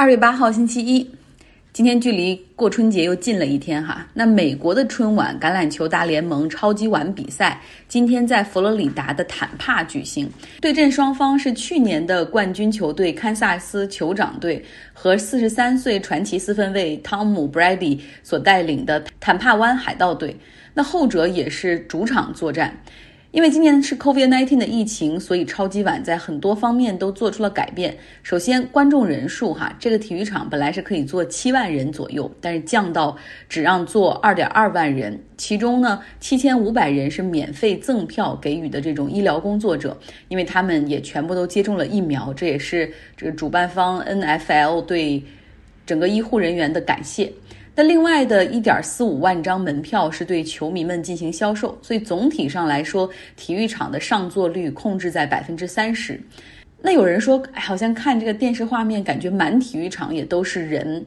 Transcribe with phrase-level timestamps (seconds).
[0.00, 1.06] 二月八号星期一，
[1.74, 4.06] 今天距离过春节又近了一天哈。
[4.14, 10.26] 那美国的春晚橄榄球大联盟超级碗比赛今天在佛罗里达的坦帕举行，
[10.58, 20.34] 对阵双方是去年的冠军球队堪萨斯酋长队和四十三岁传奇四分卫汤姆·布莱迪所带领的坦帕湾海盗队。
[20.72, 22.74] 那后者也是主场作战。
[23.32, 27.96] 因为今年是 COVID-19 的疫情，所以超级碗在很多方面都做出了改变。
[28.24, 33.16] 首先，观众人数哈，这个体育场本来是可以坐七万人左右，但是降到
[33.48, 35.16] 只让坐二点二万人。
[35.36, 42.34] 其中呢，七千五百人是免费赠票给予的这种医疗工作者，因为他们也全部都接种了疫苗。
[42.34, 45.22] 这也是这个主办方 NFL 对
[45.86, 47.32] 整个医护人员的感谢。
[47.74, 56.20] 那另外的一点四五万张门票是对球迷们进行销售，所以总体上来说，体育场的上座率控制在百分之三十。
[56.82, 61.04] 那有人说，哎，好像看这个电视画面，感觉满体育场也都是人，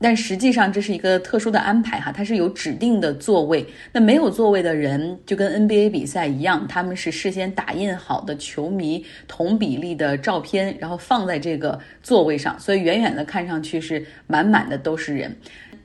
[0.00, 3.64] 但实际上这是一个特殊的安排哈，它是有指定的座位。
[3.92, 15.34] 那没有座位的人，就跟 NBA 比赛一样，他们是事先打印好的球迷同比例的照片，然后放在这个座位上，所以远远的看上去是满满的都是人。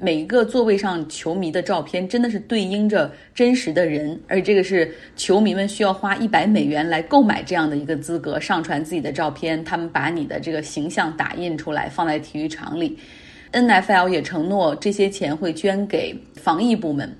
[0.01, 12.97] 每一个座位上球迷的照片真的是对应着真实的人，而这个是球迷们需要花一百美元来购买这样的一个资格，上传自己的照片，他们把你的这个形象打印出来放在体育场里。
[13.51, 17.13] NFL 也承诺这些钱会捐给防疫部门。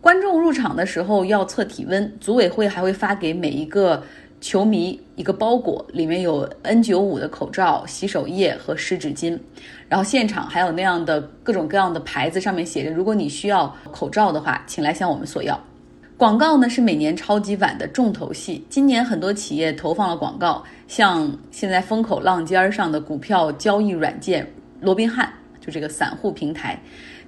[0.00, 4.02] 观众入场的时候要测体温，组委会还会发给每一个。
[4.42, 9.38] 球迷一个包裹，里面有 N95 的口罩、洗手液和湿纸巾，
[9.88, 15.58] 然后现场还有那样的各种各样的牌子，上面写着：如果你需要口罩的话，请来向我们索要。
[16.16, 26.82] 广告呢是每年超级碗的重头戏，今年很多企业投放了广告，像现在风口浪尖上的股票交易软件罗宾汉，就这个散户平台。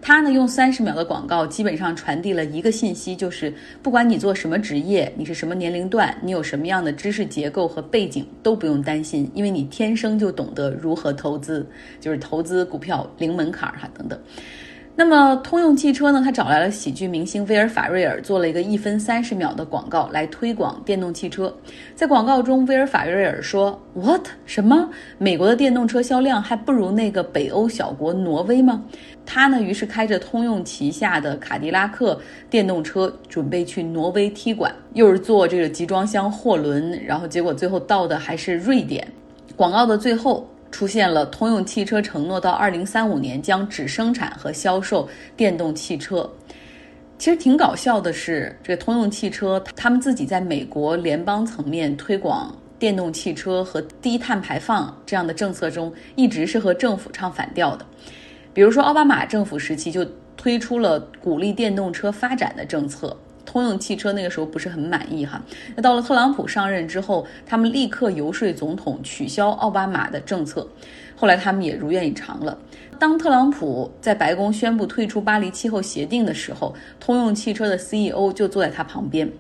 [0.07, 3.51] 他呢用三十秒的广告，基本上传递了一个信息，就是
[3.83, 11.67] 不管你做什么职业，你是什么年龄段，你有什么样的知识结构和背景，都不用担心，因为你天生就懂得如何投资，
[12.03, 14.21] 就是投资股票零门槛儿哈等等。
[14.97, 16.23] 那么，通用汽车呢？
[16.25, 21.53] 他找来了喜剧明星威尔法瑞尔，做了一个一分三十秒的广告来推广电动汽车。
[21.97, 24.29] 在广告中，威尔法瑞尔说：“What？
[24.47, 24.89] 什么？
[25.19, 28.85] 美国的电动车销量还不如那个北欧小国挪威吗？”
[29.27, 32.17] 他呢，于是开着通用旗下的卡迪拉克
[32.49, 39.05] 电动车，准备去挪威踢馆，又是坐这个集装箱货轮，然后结果最后到的还是瑞典。
[39.57, 40.49] 广告的最后。
[40.75, 46.29] 出现了通用汽车承诺到二零三五年将只生产和销售电动汽车。
[47.17, 57.87] 其实挺搞笑的是，这个通用汽车他们自己在美国联邦层面推广电动汽车和低碳排放这样的政策中，一直是和政府唱反调的。
[58.53, 60.05] 比如说奥巴马政府时期就
[60.37, 63.17] 推出了鼓励电动车发展的政策。
[63.45, 65.43] 通用汽车那个时候不是很满意哈，
[65.77, 70.67] 那到了特朗普上任之后，他们立刻游说总统取消奥巴马的政策，
[71.15, 72.59] 后来他们也如愿以偿了。
[72.99, 79.31] 当特朗普在白宫宣布退出巴黎气候协定的时候，通用汽车的 CEO 就坐在他旁边。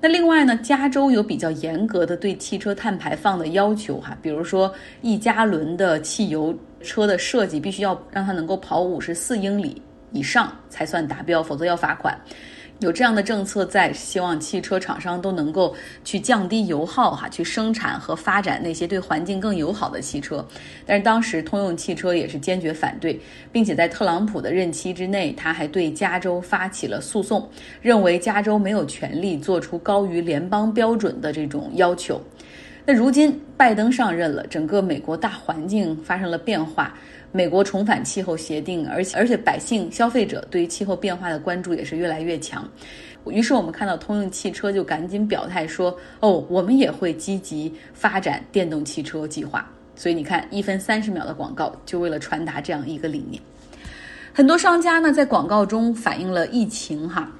[0.00, 4.72] 那另外呢，加州有比较严格的对汽车碳排放的要求哈，比如说
[5.02, 9.82] 一加仑的汽油车的设计必须要让它能够跑五十四英里
[10.12, 12.16] 以上才算达标，否则要罚款。
[12.80, 15.74] 有这样的政策在，希望汽车厂商都能够
[16.04, 20.46] 去降低油耗，哈，去生产和发展那些对环境更友好的汽车。
[20.86, 27.50] 但是当时通用汽车也是坚决反对，并且在特朗普的任期之内，他还对加州发起了诉讼，
[27.82, 32.20] 认为加州没有权利做出高于联邦标准的这种要求。
[32.86, 36.94] 那如今拜登上任了，整个美国大环境发生了变化。
[37.30, 42.66] 美国重返气候协定，而且而且百姓消费者对于气候变化的关注也是越来越强。
[43.26, 53.42] 于是我们看到通用汽车就赶紧表态说：“哦，我们也会积极发展电动汽车计划。”所以你看，一分三十秒的广告就为了传达这样一个理念。
[54.32, 57.30] 很多商家呢在广告中反映了疫情哈，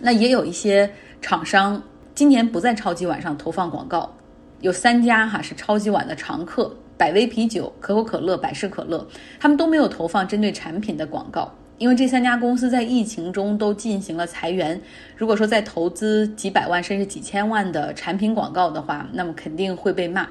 [0.00, 0.90] 那也有一些
[1.22, 1.80] 厂商
[2.14, 4.14] 今年不在超级碗上投放广告，
[4.60, 6.76] 有三家哈是超级碗的常客。
[6.96, 9.06] 百威啤酒、可口可乐、百事可乐，
[9.38, 14.80] 他们都没有投放针对产品的广告，因为这三家公司在疫情中都进行了裁员。
[15.16, 20.26] 如果说再投资几百万甚至几千万的产品广告的话，那么肯定会被骂。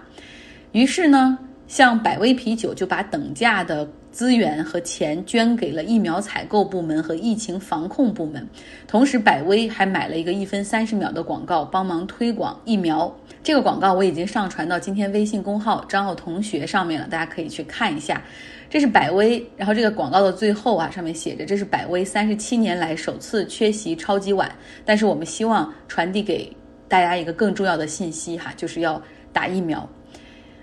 [0.72, 8.48] 于是呢，像百威啤酒就把等价的资源和钱捐给了疫苗采购部门和疫情防控部门，
[8.88, 13.14] 同时百威还买了一个一分三十秒的广告，帮忙推广疫苗。
[13.44, 18.24] 这个广告我已经上传到今天微信公号张奥同学上面了，大家可以去看一下。
[18.70, 24.50] 这是百威，然后这个广告的最后啊，上面写着这是百威三十七年来首次缺席超级碗，
[24.86, 26.50] 但是我们希望传递给
[26.88, 29.02] 大家一个更重要的信息哈，就是要
[29.34, 29.86] 打疫苗。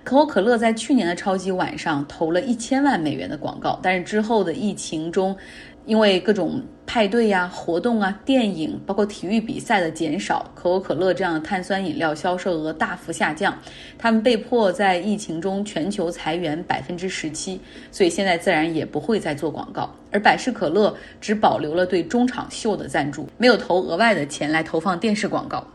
[0.05, 5.37] 可口可乐在去年的超级晚上投了一千万美元的广告，但是之后的疫情中。
[5.85, 13.53] 因为各种派对呀、活动啊、电影，包括体育比赛的减少，可口可乐这样的碳酸饮料销售额大幅下降，
[13.99, 17.61] 他们被迫在疫情中全球裁员百分之十七，
[17.91, 19.93] 所以现在自然也不会再做广告。
[20.13, 25.67] 而百事可乐只保留了对中场秀的赞助，没有投额外的钱来投放电视广告。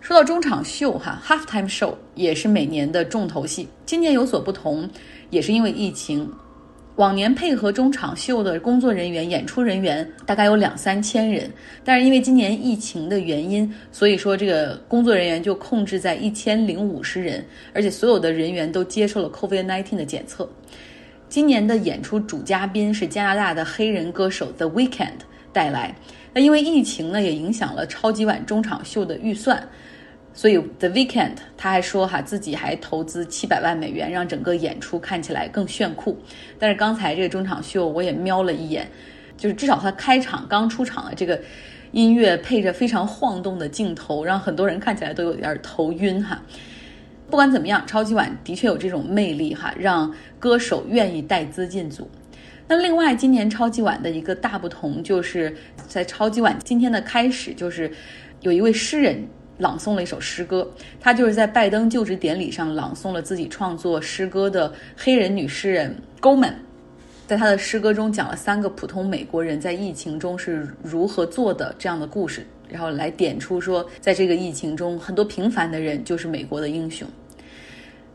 [0.00, 4.88] 说到中场秀，哈，halftime show 也是每年的重头戏，今年有所不同，
[5.28, 6.28] 也是因为疫情。
[6.96, 11.50] 往年配合中场秀的工作人员、演出人员大概有两三千人，
[11.84, 20.48] 但是因为今年疫情的原因，所以说这个工作人员就控制在一千零五十人，而且所有的人员都接受了 COVID-19 的检测。
[21.28, 25.20] 今年的演出主嘉宾是加拿大的黑人歌手 The Weeknd
[25.52, 25.94] 带来，
[26.34, 29.66] 那因为疫情呢，也影响了超级碗中场秀的预算。
[30.32, 36.16] 所以，The Weekend，他还说哈，自己还投资七百万美元，让整个演出看起来更炫酷。
[36.58, 38.88] 但是刚才这个中场秀我也瞄了一眼，
[39.36, 41.38] 就是至少他开场刚出场的这个
[41.90, 46.40] 音乐配着非常晃动的镜头，让很多人看起来都有点头晕哈。
[47.28, 52.08] 不管怎么样，超级碗的确有这种魅力哈，让歌手愿意带资进组。
[52.68, 55.54] 那另外，今年超级碗的一个大不同就是
[55.88, 57.90] 在超级碗今天的开始，就是
[58.40, 59.26] 有一位诗人。
[59.60, 60.68] 朗诵了一首诗歌，
[60.98, 66.54] 他就是在拜登就职典礼上朗诵了自己创作诗歌的黑人女诗人 Goldman，
[67.26, 77.06] 在他的诗歌中讲了三个普通美国人在疫情中是如何做的这样的故事，然后来点出说，在这个疫情中，很多平凡的人就是美国的英雄。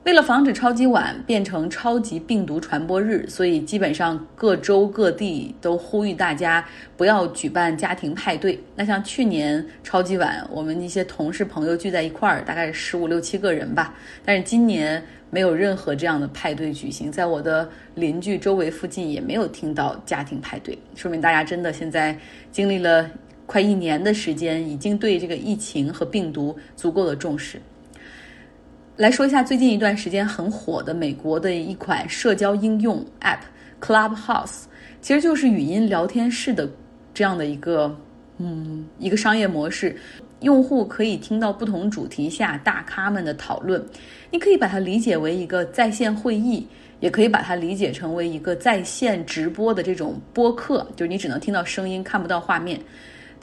[0.06, 6.64] 为了防止超级碗变成超级病毒传播日，所以基本上各州各地都呼吁大家
[6.96, 8.60] 不要举办家庭派对。
[8.76, 13.96] 那像去年超级碗，我们一些同事朋友聚在一块儿，大概十五六七个人吧。
[14.24, 22.16] 但是今年没有任何这样的派对举行，在我的邻居周围附近也没有听到家庭派对，说明大家真的现在
[22.52, 23.10] 经历了
[23.48, 27.60] 快一年的时间，已经对这个疫情和病毒足够的重视。
[28.98, 33.40] 来说一下最近一段时间很火的美国的一款社交应用 App
[33.82, 34.64] Clubhouse，
[35.02, 36.70] 其实就是语音聊天室的
[37.14, 37.94] 这样的一个
[38.38, 39.98] 嗯一个商业模式，
[40.40, 43.86] 用户可以听到不同主题下大咖们的讨论，
[44.32, 46.66] 你可以把它理解为一个在线会议，
[47.02, 52.80] 也可以把它理解成为一个在线直播的这种播客，就是你只能听到声音看不到画面。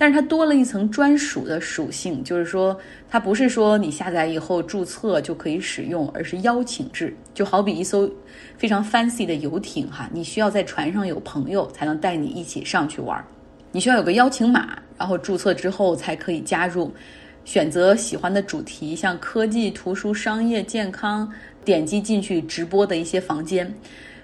[0.03, 2.77] 但是它多了一层专属的属性，就是说，
[3.09, 8.11] 它不是说你下载以后注册就可以使用，而是邀请制，就好比一艘
[8.59, 13.25] 非常 fancy 的游艇哈，你需要在船上有朋友才能带你一起上去玩，
[13.71, 16.93] 你需要有个邀请码，然后注册之后才可以加入，
[17.45, 21.33] 选择喜欢的主题，像科技、图书、商业、健康，
[21.65, 23.73] 点击进去直播的一些房间。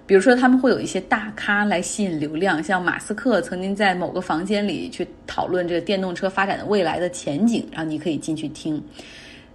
[0.08, 8.82] 比如说，他们会有一些大咖来吸引流量，像马斯克曾经在某个房间里去讨论这个电动车发展的未来的前景，然后你可以进去听。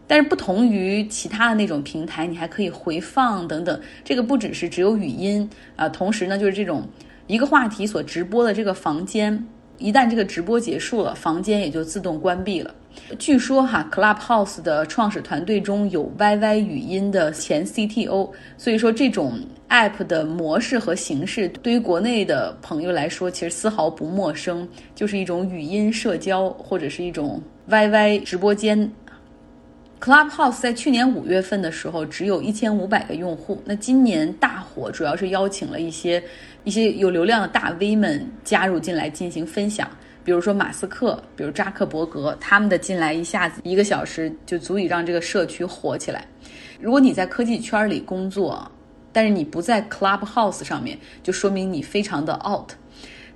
[0.05, 3.81] 但是不同于其他的那种平台，你还可以回放等等。
[4.03, 6.87] 这个不只是只有语音啊，同时呢，就是这种
[7.25, 9.43] 一个话题所直播的这个房间，
[9.79, 12.75] 一旦这个直播结束了，房间也就自动关闭了。
[13.19, 28.91] 据说哈，Clubhouse 的创始团队中有 YY 语音的前 CTO，所以说这种 App 的模式和形式对于国内的朋友来说，其实丝毫不陌生，就是一种语音社交或者是一种 YY 直播间。
[29.99, 36.21] Clubhouse 在去年五月份的时候只有一千五百个用户，那今年大火主要是邀请了一些
[36.65, 39.89] 一些有流量的大 V 们加入进来进行分享。
[40.23, 46.25] 比如说马斯克，比如扎克伯格，他们的进来一下子一个小时就足以让这个社区火起来。
[46.79, 48.71] 如果你在科技圈里工作，
[49.11, 52.71] 但是你不在 Clubhouse 上面，就说明你非常的 out。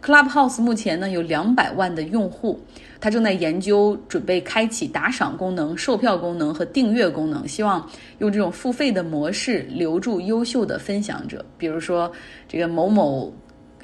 [0.02, 2.60] Clubhouse 目前呢有两百万的用户，
[3.02, 7.86] 他正在研究准备开启打赏功能、售票功能和订阅功能，希望
[8.20, 12.10] 用这种付费的模式留住优秀的分享者，比如说
[12.48, 13.34] 这个某某。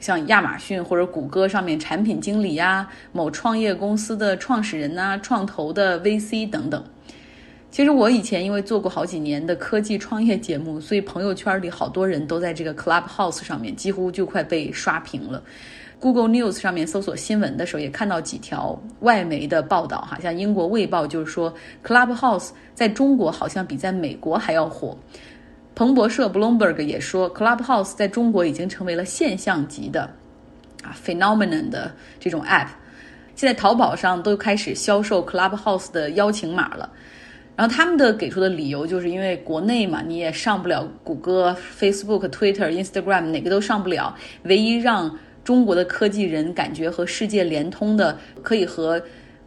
[0.04, 6.84] 像亚马逊或者谷歌上面产品经理呀，某创业公司的创始人呐，创投的 VC 等等。
[7.72, 15.42] 其实我以前因为做过好几年的科技创业节目，所以朋友圈里好多人都在这个 Clubhouse 上面，几乎就快被刷屏了。
[16.02, 24.98] Google News 上面搜索新闻的时候，也看到几条外媒的报道哈，像英国卫报就是说 Clubhouse 在中国好像比在美国还要火。
[25.76, 30.02] 彭博社 （Bloomberg） 也说，Clubhouse 在中国已经成为了现象级的
[30.84, 32.68] 啊 phenomenon 的这种 app。
[33.36, 36.90] 现在淘宝上都开始销售 Clubhouse 的邀请码了。
[37.56, 44.16] 然后他们的给出的理由就是因为国内嘛，你也上不了谷歌、Facebook、Twitter、Instagram，哪个都上不了。
[44.44, 49.00] 唯一让中国的科技人感觉和世界连通的，可以和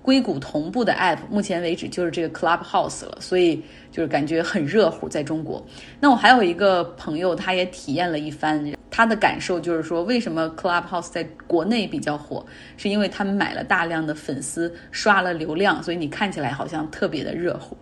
[0.06, 3.18] 硅谷同步的 App，目前为止就是这个 Clubhouse 了。
[3.18, 3.60] 所以
[3.90, 5.66] 就是感觉很热乎，在中国。
[5.98, 12.46] 那我还有一个朋友，他也体验了一番，他的感受就是说，为什么 Clubhouse 在国内比较火，
[12.76, 17.76] 是因为他们买了大量的粉丝，刷了流量，所以你看起来好像特别的热乎。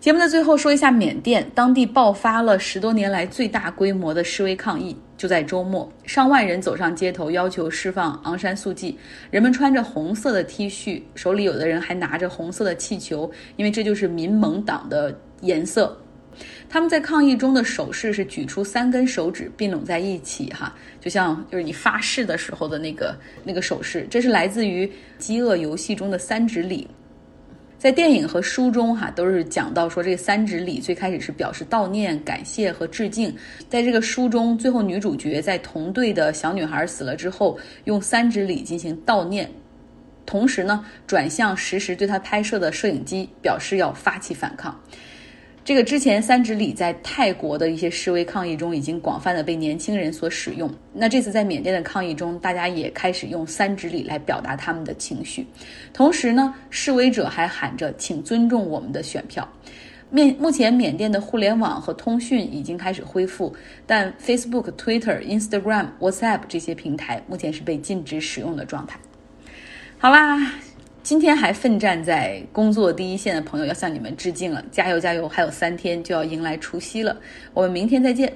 [0.00, 4.94] 节目的最后说一下缅甸，当地爆发了十多年来最大规模的示威抗议。
[5.22, 8.98] 就在周末，上万人走上街头，要求释放昂山素季。
[9.30, 15.96] 人们穿着红色的 T 恤，手里有的人还拿着红色的气球，因为这就是民盟党的颜色。
[16.68, 24.04] 他们在抗议中的手势是举出三根手指并拢在一起，哈，就像就是你发誓的时候的那个那个手势。
[24.10, 24.84] 这是来自于
[25.18, 26.88] 《饥饿游戏》中的三指礼。
[27.82, 33.34] 在电影和书中，哈都是讲到说，这三指礼最开始是表示悼念、感谢和致敬。
[33.68, 39.50] 在这个书中，最后女主角在同队的小女孩死了之后，用三指礼进行悼念，
[40.24, 44.80] 同时呢，转向实时对她拍摄的摄影机，表示要发起反抗。
[45.64, 50.68] 这个之前三指礼在泰国的一些示威抗议中已经广泛的被年轻人所使用。
[50.92, 55.46] 那这次在缅甸的抗议中，大家也开始用三指礼来表达他们的情绪。
[55.92, 59.48] 同时呢，示威者还喊着“请尊重我们的选票”。
[60.10, 63.54] 面目前缅甸的互联网和通讯已经开始恢复，
[63.86, 68.98] 但 Facebook、Twitter、Instagram、WhatsApp 这些平台目前是被禁止使用的状态。
[69.96, 70.54] 好啦。
[71.02, 74.64] 今天还奋战在工作第一线的朋友，要向你们致敬了！
[74.70, 75.28] 加油加油！
[75.28, 77.16] 还有三天就要迎来除夕了，
[77.52, 78.32] 我们明天再见。